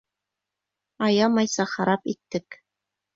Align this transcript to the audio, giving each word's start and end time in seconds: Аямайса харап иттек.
Аямайса 1.05 1.65
харап 1.73 2.03
иттек. 2.15 2.47